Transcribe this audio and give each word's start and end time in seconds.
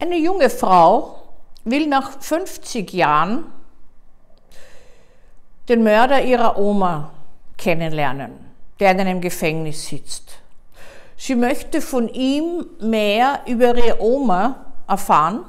Eine 0.00 0.16
junge 0.16 0.48
Frau 0.48 1.22
will 1.64 1.86
nach 1.88 2.20
50 2.20 2.92
Jahren 2.92 3.44
den 5.68 5.82
Mörder 5.82 6.22
ihrer 6.22 6.56
Oma 6.56 7.10
kennenlernen, 7.56 8.32
der 8.78 8.92
in 8.92 9.00
einem 9.00 9.20
Gefängnis 9.20 9.86
sitzt. 9.86 10.38
Sie 11.16 11.34
möchte 11.34 11.80
von 11.80 12.08
ihm 12.08 12.64
mehr 12.80 13.40
über 13.46 13.76
ihre 13.76 14.00
Oma 14.00 14.66
erfahren, 14.86 15.44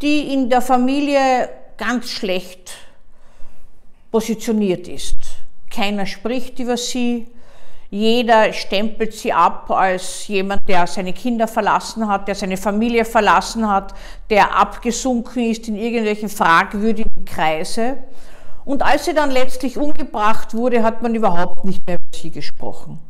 die 0.00 0.32
in 0.32 0.48
der 0.48 0.62
Familie 0.62 1.50
ganz 1.76 2.08
schlecht 2.08 2.72
positioniert 4.10 4.88
ist. 4.88 5.16
Keiner 5.70 6.06
spricht 6.06 6.58
über 6.58 6.78
sie, 6.78 7.26
jeder 7.90 8.52
stempelt 8.52 9.12
sie 9.14 9.32
ab 9.32 9.68
als 9.70 10.28
jemand, 10.28 10.66
der 10.68 10.86
seine 10.86 11.12
Kinder 11.12 11.48
verlassen 11.48 12.06
hat, 12.06 12.28
der 12.28 12.36
seine 12.36 12.56
Familie 12.56 13.04
verlassen 13.04 13.68
hat, 13.68 13.94
der 14.30 14.56
abgesunken 14.56 15.50
ist 15.50 15.66
in 15.66 15.74
irgendwelche 15.74 16.28
fragwürdigen 16.28 17.24
Kreise. 17.24 17.98
Und 18.64 18.84
als 18.84 19.06
sie 19.06 19.14
dann 19.14 19.32
letztlich 19.32 19.76
umgebracht 19.76 20.54
wurde, 20.54 20.84
hat 20.84 21.02
man 21.02 21.16
überhaupt 21.16 21.64
nicht 21.64 21.84
mehr 21.84 21.96
über 21.96 22.16
sie 22.16 22.30
gesprochen. 22.30 23.00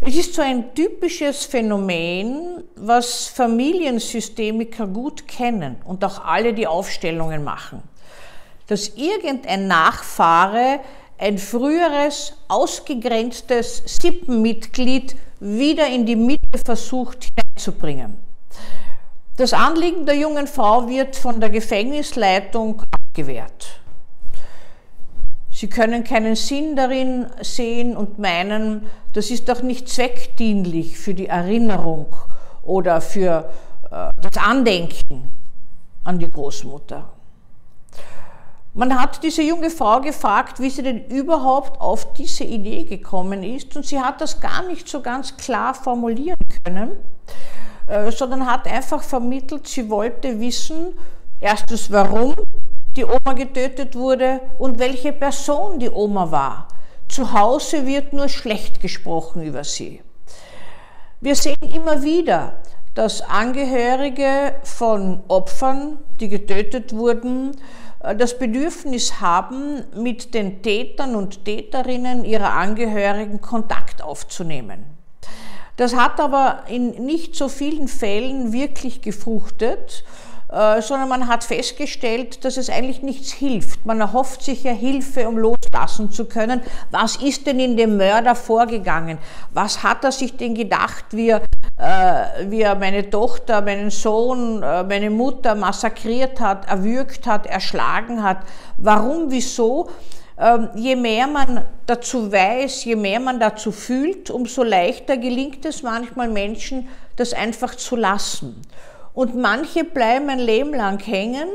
Es 0.00 0.16
ist 0.16 0.34
so 0.34 0.40
ein 0.40 0.74
typisches 0.74 1.44
Phänomen, 1.44 2.64
was 2.76 3.26
Familiensystemiker 3.26 4.86
gut 4.86 5.28
kennen 5.28 5.76
und 5.84 6.04
auch 6.04 6.24
alle 6.24 6.54
die 6.54 6.66
Aufstellungen 6.68 7.44
machen, 7.44 7.82
dass 8.68 8.90
irgendein 8.96 9.66
Nachfahre 9.66 10.80
ein 11.18 11.38
früheres, 11.38 12.34
ausgegrenztes 12.48 13.82
Sippenmitglied 13.86 15.16
wieder 15.40 15.88
in 15.88 16.06
die 16.06 16.16
Mitte 16.16 16.58
versucht 16.64 17.24
hineinzubringen. 17.24 18.16
Das 19.36 19.52
Anliegen 19.52 20.06
der 20.06 20.16
jungen 20.16 20.46
Frau 20.46 20.88
wird 20.88 21.14
von 21.14 21.40
der 21.40 21.50
Gefängnisleitung 21.50 22.82
abgewehrt. 22.90 23.80
Sie 25.50 25.68
können 25.68 26.04
keinen 26.04 26.36
Sinn 26.36 26.76
darin 26.76 27.26
sehen 27.40 27.96
und 27.96 28.18
meinen, 28.18 28.86
das 29.12 29.30
ist 29.30 29.48
doch 29.48 29.62
nicht 29.62 29.88
zweckdienlich 29.88 30.96
für 30.98 31.14
die 31.14 31.26
Erinnerung 31.26 32.14
oder 32.62 33.00
für 33.00 33.50
äh, 33.90 34.08
das 34.20 34.36
Andenken 34.36 35.28
an 36.04 36.18
die 36.20 36.30
Großmutter. 36.30 37.10
Man 38.78 38.96
hat 38.96 39.24
diese 39.24 39.42
junge 39.42 39.70
Frau 39.70 40.00
gefragt, 40.00 40.60
wie 40.60 40.70
sie 40.70 40.84
denn 40.84 41.04
überhaupt 41.06 41.80
auf 41.80 42.12
diese 42.12 42.44
Idee 42.44 42.84
gekommen 42.84 43.42
ist 43.42 43.74
und 43.74 43.84
sie 43.84 43.98
hat 43.98 44.20
das 44.20 44.40
gar 44.40 44.62
nicht 44.68 44.88
so 44.88 45.02
ganz 45.02 45.36
klar 45.36 45.74
formulieren 45.74 46.36
können, 46.64 46.92
äh, 47.88 48.12
sondern 48.12 48.46
hat 48.46 48.68
einfach 48.68 49.02
vermittelt, 49.02 49.66
sie 49.66 49.90
wollte 49.90 50.38
wissen, 50.38 50.96
erstens 51.40 51.90
warum 51.90 52.36
die 52.96 53.04
Oma 53.04 53.32
getötet 53.32 53.96
wurde 53.96 54.42
und 54.60 54.78
welche 54.78 55.12
Person 55.12 55.80
die 55.80 55.90
Oma 55.90 56.30
war. 56.30 56.68
Zu 57.08 57.32
Hause 57.32 57.84
wird 57.84 58.12
nur 58.12 58.28
schlecht 58.28 58.80
gesprochen 58.80 59.42
über 59.42 59.64
sie. 59.64 60.04
Wir 61.20 61.34
sehen 61.34 61.56
immer 61.62 62.00
wieder, 62.04 62.60
dass 62.98 63.20
Angehörige 63.20 64.56
von 64.64 65.20
Opfern, 65.28 65.98
die 66.18 66.28
getötet 66.28 66.92
wurden, 66.96 67.52
äh, 68.00 68.16
das 68.16 68.36
Bedürfnis 68.36 69.20
haben, 69.20 69.84
mit 69.94 70.34
den 70.34 70.62
Tätern 70.62 71.14
und 71.14 71.44
Täterinnen 71.44 72.24
ihrer 72.24 72.54
Angehörigen 72.54 73.40
Kontakt 73.40 74.02
aufzunehmen. 74.02 74.82
Das 75.76 75.94
hat 75.94 76.18
aber 76.18 76.64
in 76.66 76.90
nicht 77.06 77.36
so 77.36 77.48
vielen 77.48 77.86
Fällen 77.86 78.52
wirklich 78.52 79.00
gefruchtet, 79.00 80.02
äh, 80.50 80.80
sondern 80.80 81.08
man 81.08 81.28
hat 81.28 81.44
festgestellt, 81.44 82.44
dass 82.44 82.56
es 82.56 82.70
eigentlich 82.70 83.02
nichts 83.02 83.32
hilft. 83.32 83.84
Man 83.84 84.00
erhofft 84.00 84.42
sich 84.42 84.62
ja 84.64 84.72
Hilfe, 84.72 85.28
um 85.28 85.36
loslassen 85.36 86.10
zu 86.10 86.24
können. 86.24 86.62
Was 86.90 87.16
ist 87.16 87.46
denn 87.46 87.60
in 87.60 87.76
dem 87.76 87.96
Mörder 87.96 88.34
vorgegangen? 88.34 89.18
Was 89.52 89.82
hat 89.82 90.04
er 90.04 90.12
sich 90.12 90.36
denn 90.36 90.54
gedacht, 90.54 91.04
wie 91.10 91.30
er 91.30 91.42
äh, 91.78 92.50
wie 92.50 92.62
er 92.62 92.74
meine 92.74 93.08
Tochter, 93.08 93.60
meinen 93.60 93.90
Sohn, 93.90 94.62
äh, 94.62 94.82
meine 94.82 95.10
Mutter 95.10 95.54
massakriert 95.54 96.40
hat, 96.40 96.68
erwürgt 96.68 97.26
hat, 97.26 97.46
erschlagen 97.46 98.24
hat. 98.24 98.38
Warum, 98.78 99.30
wieso? 99.30 99.88
Ähm, 100.36 100.70
je 100.74 100.96
mehr 100.96 101.26
man 101.28 101.64
dazu 101.86 102.32
weiß, 102.32 102.84
je 102.84 102.96
mehr 102.96 103.20
man 103.20 103.38
dazu 103.38 103.70
fühlt, 103.70 104.30
umso 104.30 104.62
leichter 104.64 105.16
gelingt 105.16 105.64
es 105.64 105.82
manchmal 105.82 106.28
Menschen, 106.28 106.88
das 107.16 107.32
einfach 107.32 107.74
zu 107.74 107.94
lassen. 107.96 108.62
Und 109.18 109.34
manche 109.34 109.82
bleiben 109.82 110.28
ein 110.30 110.38
Leben 110.38 110.72
lang 110.72 111.04
hängen 111.04 111.48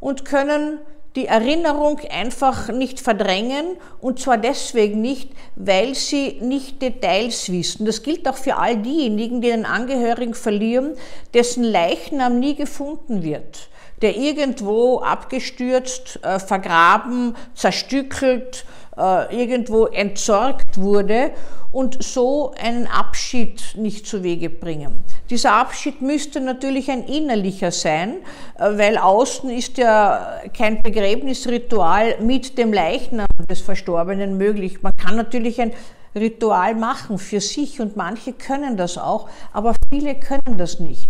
und 0.00 0.24
können 0.24 0.78
die 1.14 1.26
Erinnerung 1.26 2.00
einfach 2.10 2.68
nicht 2.68 3.00
verdrängen 3.00 3.76
und 4.00 4.18
zwar 4.18 4.38
deswegen 4.38 5.02
nicht, 5.02 5.28
weil 5.54 5.94
sie 5.94 6.38
nicht 6.40 6.80
Details 6.80 7.52
wissen. 7.52 7.84
Das 7.84 8.02
gilt 8.02 8.26
auch 8.26 8.38
für 8.38 8.56
all 8.56 8.78
diejenigen, 8.78 9.42
die 9.42 9.52
einen 9.52 9.66
Angehörigen 9.66 10.32
verlieren, 10.32 10.94
dessen 11.34 11.64
Leichnam 11.64 12.40
nie 12.40 12.54
gefunden 12.54 13.22
wird, 13.22 13.68
der 14.00 14.16
irgendwo 14.16 15.00
abgestürzt, 15.00 16.18
äh, 16.22 16.38
vergraben, 16.38 17.36
zerstückelt, 17.54 18.64
irgendwo 18.96 19.86
entsorgt 19.86 20.78
wurde 20.78 21.32
und 21.72 22.02
so 22.02 22.52
einen 22.62 22.86
Abschied 22.86 23.74
nicht 23.76 24.06
zu 24.06 24.22
Wege 24.22 24.50
bringen. 24.50 25.02
Dieser 25.30 25.54
Abschied 25.54 26.02
müsste 26.02 26.40
natürlich 26.40 26.90
ein 26.90 27.04
innerlicher 27.04 27.70
sein, 27.72 28.16
äh, 28.58 28.76
weil 28.76 28.98
außen 28.98 29.50
ist 29.50 29.78
ja 29.78 30.42
kein 30.56 30.82
Begräbnisritual 30.82 32.20
mit 32.20 32.58
dem 32.58 32.72
Leichnam 32.72 33.26
des 33.50 33.60
Verstorbenen 33.62 34.36
möglich. 34.36 34.82
Man 34.82 34.94
kann 34.96 35.16
natürlich 35.16 35.60
ein 35.60 35.72
Ritual 36.14 36.74
machen 36.74 37.16
für 37.16 37.40
sich 37.40 37.80
und 37.80 37.96
manche 37.96 38.34
können 38.34 38.76
das 38.76 38.98
auch, 38.98 39.30
aber 39.54 39.74
viele 39.90 40.14
können 40.14 40.58
das 40.58 40.78
nicht. 40.78 41.08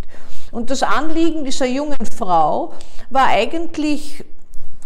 Und 0.52 0.70
das 0.70 0.84
Anliegen 0.84 1.44
dieser 1.44 1.66
jungen 1.66 2.06
Frau 2.16 2.72
war 3.10 3.26
eigentlich, 3.26 4.24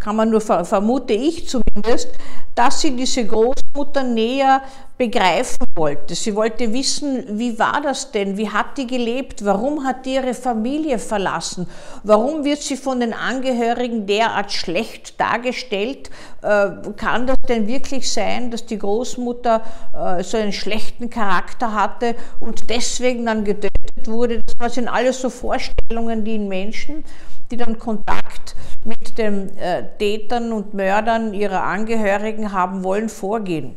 kann 0.07 0.15
man 0.15 0.29
nur 0.29 0.39
vermute 0.39 1.11
ich 1.11 1.49
zumindest, 1.49 2.13
dass 2.55 2.79
sie 2.79 2.95
diese 2.95 3.25
Großmutter 3.25 4.03
näher 4.03 4.61
begreifen 4.97 5.65
wollte. 5.75 6.15
Sie 6.15 6.33
wollte 6.33 6.71
wissen, 6.71 7.37
wie 7.37 7.59
war 7.59 7.81
das 7.81 8.09
denn? 8.13 8.37
Wie 8.37 8.49
hat 8.49 8.77
die 8.77 8.87
gelebt? 8.87 9.43
Warum 9.43 9.83
hat 9.83 10.05
die 10.05 10.13
ihre 10.13 10.33
Familie 10.33 10.97
verlassen? 10.97 11.67
Warum 12.03 12.45
wird 12.45 12.61
sie 12.61 12.77
von 12.77 13.01
den 13.01 13.13
Angehörigen 13.13 14.07
derart 14.07 14.53
schlecht 14.53 15.19
dargestellt? 15.19 16.09
Äh, 16.41 16.69
kann 16.95 17.27
das 17.27 17.35
denn 17.49 17.67
wirklich 17.67 18.09
sein, 18.09 18.49
dass 18.49 18.65
die 18.65 18.79
Großmutter 18.79 19.61
äh, 19.93 20.23
so 20.23 20.37
einen 20.37 20.53
schlechten 20.53 21.09
Charakter 21.09 21.73
hatte 21.73 22.15
und 22.39 22.69
deswegen 22.69 23.25
dann 23.25 23.43
getötet 23.43 24.07
wurde? 24.07 24.39
Das 24.57 24.75
sind 24.75 24.87
alles 24.87 25.19
so 25.19 25.29
Vorstellungen, 25.29 26.23
die 26.23 26.35
in 26.35 26.47
Menschen, 26.47 27.03
die 27.51 27.57
dann 27.57 27.77
Kontakt 27.77 28.55
mit 28.87 29.17
den 29.17 29.55
äh, 29.57 29.83
Tätern 29.99 30.53
und 30.53 30.73
Mördern 30.73 31.33
ihrer 31.33 31.63
Angehörigen 31.63 32.51
haben 32.53 32.83
wollen, 32.83 33.09
vorgehen. 33.09 33.75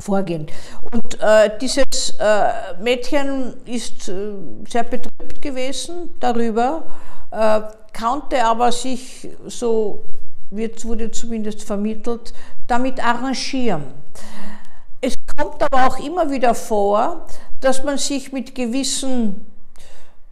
vorgehen. 0.00 0.48
Und 0.92 1.20
äh, 1.20 1.56
dieses 1.60 2.10
äh, 2.18 2.82
Mädchen 2.82 3.54
ist 3.64 4.08
äh, 4.08 4.32
sehr 4.68 4.82
betrübt 4.82 5.40
gewesen 5.40 6.10
darüber, 6.20 6.82
äh, 7.30 7.60
konnte 7.98 8.44
aber 8.44 8.72
sich, 8.72 9.28
so 9.46 10.02
wurde 10.50 11.10
zumindest 11.10 11.62
vermittelt, 11.62 12.32
damit 12.66 13.04
arrangieren. 13.04 13.84
Es 15.00 15.14
kommt 15.36 15.62
aber 15.62 15.86
auch 15.86 16.04
immer 16.04 16.30
wieder 16.30 16.54
vor, 16.54 17.26
dass 17.60 17.84
man 17.84 17.98
sich 17.98 18.32
mit 18.32 18.54
gewissen 18.54 19.46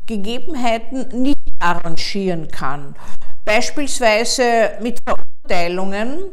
Gegebenheiten 0.07 1.23
nicht 1.23 1.37
arrangieren 1.59 2.49
kann. 2.49 2.95
Beispielsweise 3.47 4.73
mit 4.83 4.99
Verurteilungen. 5.07 6.25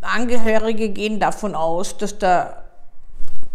Angehörige 0.00 0.88
gehen 0.88 1.20
davon 1.20 1.54
aus, 1.54 1.96
dass 1.96 2.18
der 2.18 2.64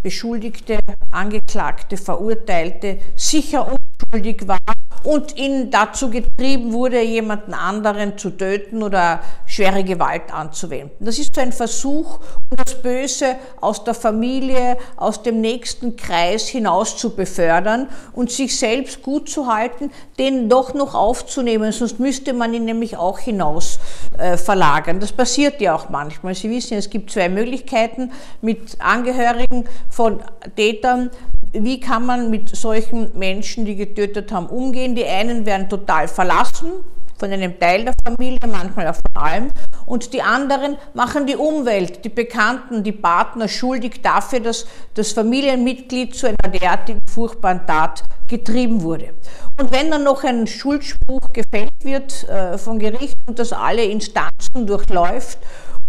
Beschuldigte, 0.01 0.79
Angeklagte, 1.11 1.97
Verurteilte 1.97 2.99
sicher 3.17 3.67
unschuldig 3.67 4.47
war 4.47 4.59
und 5.03 5.35
ihn 5.35 5.69
dazu 5.69 6.09
getrieben 6.09 6.71
wurde, 6.71 7.01
jemanden 7.01 7.53
anderen 7.53 8.17
zu 8.17 8.29
töten 8.29 8.81
oder 8.81 9.19
schwere 9.59 9.83
Gewalt 9.83 10.33
anzuwenden. 10.33 11.05
Das 11.05 11.19
ist 11.19 11.35
so 11.35 11.41
ein 11.41 11.51
Versuch, 11.51 12.19
das 12.55 12.81
Böse 12.81 13.35
aus 13.59 13.83
der 13.83 13.93
Familie, 13.93 14.77
aus 14.95 15.21
dem 15.21 15.41
nächsten 15.41 15.97
Kreis 15.97 16.47
hinaus 16.47 16.95
zu 16.95 17.13
befördern 17.13 17.89
und 18.13 18.31
sich 18.31 18.57
selbst 18.57 19.03
gut 19.03 19.29
zu 19.29 19.53
halten, 19.53 19.91
den 20.17 20.47
doch 20.47 20.73
noch 20.73 20.95
aufzunehmen, 20.95 21.73
sonst 21.73 21.99
müsste 21.99 22.31
man 22.31 22.53
ihn 22.53 22.63
nämlich 22.63 22.95
auch 22.95 23.19
hinaus 23.19 23.79
äh, 24.17 24.37
verlagern. 24.37 25.01
Das 25.01 25.11
passiert 25.11 25.59
ja 25.59 25.75
auch 25.75 25.89
manchmal. 25.89 26.35
Sie 26.35 26.49
wissen, 26.49 26.77
es 26.77 26.89
gibt 26.89 27.11
zwei 27.11 27.27
Möglichkeiten 27.27 28.13
mit 28.41 28.77
Angehörigen 28.79 29.65
von 29.89 30.21
Tätern, 30.55 31.09
wie 31.51 31.81
kann 31.81 32.05
man 32.05 32.29
mit 32.29 32.55
solchen 32.55 33.17
Menschen, 33.17 33.65
die 33.65 33.75
getötet 33.75 34.31
haben, 34.31 34.45
umgehen. 34.47 34.95
Die 34.95 35.05
einen 35.05 35.45
werden 35.45 35.67
total 35.67 36.07
verlassen 36.07 36.71
von 37.19 37.31
einem 37.31 37.59
Teil 37.59 37.85
der 37.85 37.93
Familie, 38.05 38.39
manchmal 38.47 38.87
auch 38.87 38.95
von 38.95 39.21
allem. 39.21 39.51
Und 39.85 40.13
die 40.13 40.21
anderen 40.21 40.77
machen 40.93 41.25
die 41.25 41.35
Umwelt, 41.35 42.05
die 42.05 42.09
Bekannten, 42.09 42.83
die 42.83 42.91
Partner 42.91 43.47
schuldig 43.47 44.01
dafür, 44.01 44.39
dass 44.39 44.65
das 44.93 45.11
Familienmitglied 45.11 46.15
zu 46.15 46.27
einer 46.27 46.51
derartigen 46.51 47.01
furchtbaren 47.05 47.65
Tat 47.67 48.03
getrieben 48.27 48.81
wurde. 48.81 49.13
Und 49.59 49.71
wenn 49.71 49.91
dann 49.91 50.03
noch 50.03 50.23
ein 50.23 50.47
Schuldspruch 50.47 51.27
gefällt 51.33 51.73
wird 51.83 52.27
äh, 52.29 52.57
von 52.57 52.79
Gericht 52.79 53.15
und 53.27 53.39
das 53.39 53.51
alle 53.51 53.83
Instanzen 53.83 54.65
durchläuft 54.65 55.39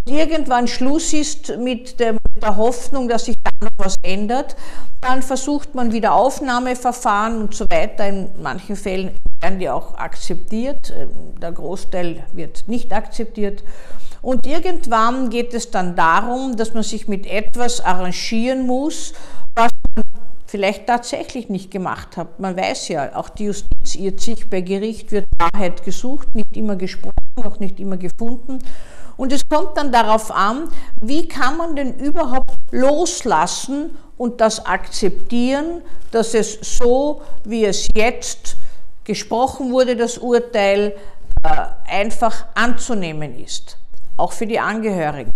und 0.07 0.13
irgendwann 0.13 0.67
Schluss 0.67 1.13
ist 1.13 1.57
mit 1.59 2.01
der, 2.01 2.17
Hoffnung, 2.43 3.07
dass 3.07 3.27
sich 3.27 3.37
was 3.77 3.97
ändert, 4.03 4.57
dann 5.01 5.23
versucht 5.23 5.75
man 5.75 5.93
wieder 5.93 6.15
Aufnahmeverfahren 6.15 7.43
und 7.43 7.55
so 7.55 7.67
weiter. 7.71 8.09
In 8.09 8.29
manchen 8.43 8.77
Fällen 8.77 9.13
werden 9.41 9.59
die 9.59 9.69
auch 9.69 9.97
akzeptiert, 9.97 10.93
ähm, 10.97 11.41
der 11.41 11.53
Großteil 11.53 12.25
wird 12.33 12.65
nicht 12.69 12.93
akzeptiert. 12.93 13.63
Und 14.23 14.47
irgendwann 14.47 15.31
geht 15.31 15.55
es 15.55 15.71
dann 15.71 15.97
darum, 15.97 16.57
dass 16.57 16.75
man 16.75 16.83
sich 16.83 17.09
mit 17.09 17.27
etwas 17.27 17.81
arrangieren 17.81 18.67
muss, 18.67 19.15
was 19.55 19.71
man 19.95 20.05
vielleicht 20.47 20.87
tatsächlich 20.87 21.49
nicht 21.49 21.71
gemacht 21.71 22.17
hat. 22.17 22.39
Man 22.39 22.57
weiß 22.57 22.89
ja, 22.89 23.17
auch 23.17 23.29
die 23.31 23.45
Justiz 23.45 23.95
irrt 23.95 24.21
sich, 24.21 24.51
bei 24.51 24.61
Gericht 24.61 25.13
wird 25.13 25.25
Wahrheit 25.39 25.85
gesucht, 25.85 26.35
nicht 26.35 26.55
immer 26.57 26.77
gesprochen, 26.77 27.15
auch 27.45 27.61
nicht 27.61 27.81
immer 27.81 27.97
gefunden. 27.97 28.59
Und 29.17 29.33
es 29.33 29.43
kommt 29.49 29.77
dann 29.77 29.93
darauf 29.93 30.31
an, 30.31 30.69
wie 31.01 31.29
kann 31.29 31.57
man 31.57 31.77
denn 31.77 31.99
überhaupt 31.99 32.50
loslassen 32.71 33.97
und 34.17 34.41
das 34.41 34.65
akzeptieren, 34.67 35.83
dass 36.11 36.35
es 36.35 36.59
so, 36.61 37.23
wie 37.45 37.65
es 37.65 37.89
jetzt 37.95 38.57
gesprochen 39.05 39.73
wurde, 39.73 39.97
das 39.97 40.19
Urteil 40.19 40.95
äh, 41.43 41.49
einfach 41.89 42.47
anzunehmen 42.55 43.39
ist, 43.39 43.79
auch 44.17 44.33
für 44.33 44.47
die 44.47 44.61
Angehörigen. 44.61 45.33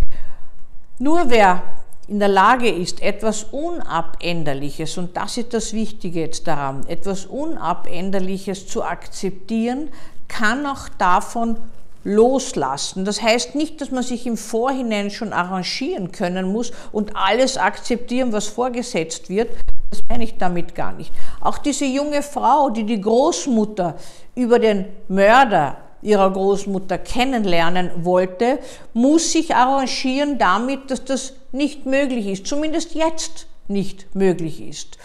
Nur 0.99 1.31
wer 1.31 1.63
in 2.07 2.19
der 2.19 2.29
Lage 2.29 2.69
ist, 2.69 3.01
etwas 3.03 3.45
Unabänderliches, 3.45 4.99
und 4.99 5.17
das 5.17 5.39
ist 5.39 5.55
das 5.55 5.73
Wichtige 5.73 6.21
jetzt 6.21 6.47
daran, 6.47 6.87
etwas 6.87 7.25
Unabänderliches 7.25 8.67
zu 8.67 8.85
akzeptieren, 8.85 9.89
kann 10.29 10.67
auch 10.67 10.89
davon 10.99 11.57
loslassen. 12.05 13.05
Das 13.05 13.21
heißt 13.21 13.55
nicht, 13.55 13.81
dass 13.81 13.91
man 13.91 14.03
sich 14.03 14.27
im 14.27 14.37
Vorhinein 14.37 15.11
schon 15.11 15.33
arrangieren 15.33 16.13
können 16.13 16.53
muss 16.53 16.73
und 16.93 17.17
alles 17.17 17.57
akzeptieren, 17.57 18.33
was 18.33 18.47
vorgesetzt 18.47 19.29
wird, 19.29 19.51
das 19.91 20.01
meine 20.09 20.25
ich 20.25 20.37
damit 20.37 20.75
gar 20.75 20.93
nicht. 20.93 21.13
Auch 21.41 21.59
diese 21.59 21.85
junge 21.87 22.23
Frau, 22.23 22.71
die 22.71 22.85
die 22.85 23.01
Großmutter 23.01 23.97
über 24.35 24.59
den 24.59 24.87
Mörder 25.09 25.79
ihrer 26.03 26.31
Großmutter 26.31 26.99
kennenlernen 26.99 27.91
wollte, 28.05 28.59
muss 28.93 29.33
sich 29.33 29.55
arrangieren 29.55 30.37
damit, 30.39 30.91
dass 30.91 31.05
das 31.05 31.33
nicht 31.53 31.87
möglich 31.87 32.27
ist, 32.27 32.47
zumindest 32.47 32.95
jetzt 32.95 33.47
nicht 33.69 34.15
möglich 34.15 34.61
ist. 34.61 34.99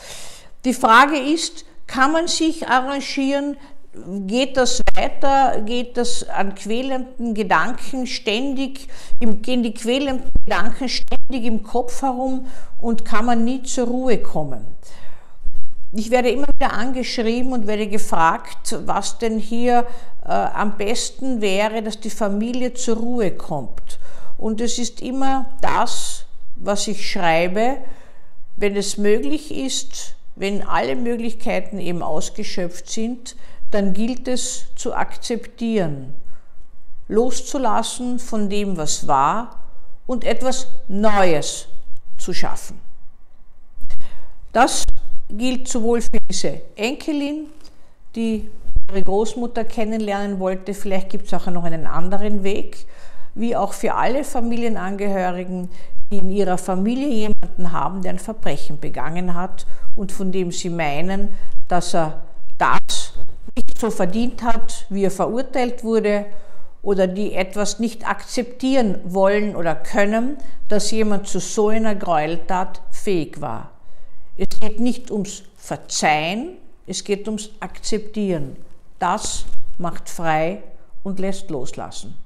Die 0.66 0.74
Frage 0.74 1.18
ist, 1.18 1.66
kann 1.88 2.12
man 2.12 2.28
sich 2.28 2.68
arrangieren, 2.68 3.58
geht 4.28 4.58
das 4.58 4.82
weiter, 4.96 5.62
geht 5.62 5.98
das 5.98 6.28
an 6.30 6.56
quälenden 6.56 7.34
Gedanken 7.34 8.06
ständig, 8.06 8.88
gehen 9.20 9.64
die 9.64 9.74
quälenden 9.74 10.30
Gedanken 10.46 10.90
ständig 10.90 11.46
im 11.46 11.64
Kopf 11.64 12.02
herum 12.02 12.48
und 12.80 13.06
kann 13.06 13.26
man 13.26 13.44
nie 13.44 13.64
zur 13.64 13.88
Ruhe 13.88 14.20
kommen. 14.20 14.66
Ich 15.92 16.12
werde 16.12 16.30
immer 16.30 16.48
wieder 16.54 16.74
angeschrieben 16.74 17.52
und 17.52 17.66
werde 17.66 17.88
gefragt, 17.88 18.78
was 18.86 19.18
denn 19.18 19.40
hier 19.40 19.88
äh, 20.24 20.30
am 20.30 20.78
besten 20.78 21.42
wäre, 21.42 21.82
dass 21.82 22.00
die 22.00 22.12
Familie 22.12 22.76
zur 22.76 22.98
Ruhe 22.98 23.32
kommt. 23.32 24.00
Und 24.38 24.62
es 24.62 24.78
ist 24.78 25.02
immer 25.02 25.50
das, 25.62 26.26
was 26.56 26.88
ich 26.88 27.10
schreibe, 27.10 27.78
wenn 28.56 28.76
es 28.76 28.98
möglich 28.98 29.52
ist, 29.52 30.16
wenn 30.36 30.62
alle 30.64 30.96
Möglichkeiten 30.96 31.80
eben 31.80 32.04
ausgeschöpft 32.04 32.88
sind, 32.90 33.36
dann 33.72 33.94
gilt 33.94 34.28
es 34.28 34.66
zu 34.76 34.94
akzeptieren, 34.94 36.14
loszulassen 37.08 38.20
von 38.20 38.50
dem, 38.50 38.78
was 38.78 39.08
war 39.08 39.60
und 40.08 40.24
etwas 40.24 40.68
Neues 40.88 41.68
zu 42.18 42.34
schaffen. 42.34 42.80
Das 44.52 44.84
gilt 45.30 45.68
sowohl 45.68 46.02
für 46.02 46.18
diese 46.30 46.62
Enkelin, 46.76 47.48
die 48.16 48.50
ihre 48.90 49.04
Großmutter 49.04 49.64
kennenlernen 49.64 50.40
wollte, 50.40 50.74
vielleicht 50.74 51.10
gibt 51.10 51.28
es 51.28 51.34
auch 51.34 51.46
noch 51.48 51.64
einen 51.64 51.86
anderen 51.86 52.44
Weg, 52.44 52.88
wie 53.36 53.56
auch 53.56 53.74
für 53.74 53.94
alle 53.94 54.24
Familienangehörigen, 54.24 55.70
die 56.12 56.18
in 56.18 56.32
ihrer 56.32 56.58
Familie 56.58 57.08
jemanden 57.08 57.72
haben, 57.72 58.02
der 58.02 58.14
ein 58.14 58.20
Verbrechen 58.20 58.80
begangen 58.80 59.36
hat 59.36 59.68
und 59.96 60.12
von 60.12 60.32
dem 60.32 60.52
sie 60.52 60.72
meinen, 60.72 61.30
dass 61.68 61.94
er 61.94 62.22
das 62.58 63.09
so 63.80 63.90
verdient 63.90 64.44
hat, 64.44 64.86
wie 64.90 65.04
er 65.04 65.12
verurteilt 65.12 65.84
wurde, 65.84 66.26
oder 66.82 67.08
die 67.08 67.34
etwas 67.34 67.80
nicht 67.80 68.08
akzeptieren 68.08 69.00
wollen 69.04 69.56
oder 69.56 69.76
können, 69.76 70.38
dass 70.70 70.92
jemand 70.92 71.28
zu 71.28 71.40
so 71.40 71.70
einer 71.70 71.96
Gräueltat 71.96 72.82
fähig 72.92 73.42
war. 73.42 73.72
Es 74.38 74.48
geht 74.60 74.80
nicht 74.80 75.12
ums 75.12 75.44
Verzeihen, 75.58 76.58
es 76.88 77.04
geht 77.04 77.28
ums 77.28 77.50
Akzeptieren. 77.60 78.56
Das 78.98 79.46
macht 79.78 80.10
frei 80.10 80.64
und 81.04 81.20
lässt 81.20 81.50
loslassen. 81.50 82.18